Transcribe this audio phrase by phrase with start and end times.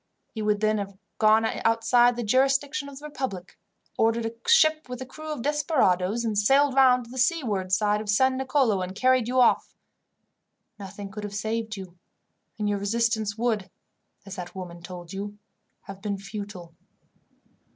[0.33, 3.59] He would then have gone outside the jurisdiction of the republic,
[3.99, 8.09] obtained a ship with a crew of desperadoes, sailed round to the seaward side of
[8.09, 9.75] San Nicolo, and carried you off.
[10.79, 11.99] Nothing could have saved you,
[12.57, 13.69] and your resistance would,
[14.25, 15.37] as that woman told you,
[15.81, 16.73] have been futile."